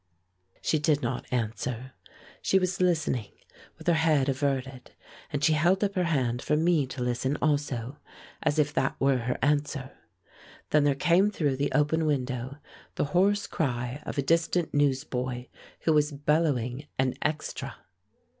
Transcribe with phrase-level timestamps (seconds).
[0.63, 1.91] She did not answer.
[2.41, 3.33] She was listening,
[3.77, 4.95] with her head averted,
[5.31, 7.97] and she held up her hand for me to listen also,
[8.41, 9.91] as if that were her answer.
[10.71, 12.57] Then there came through the open window
[12.95, 15.45] the hoarse cry of a distant newsboy
[15.81, 17.75] who was bellowing an "extra."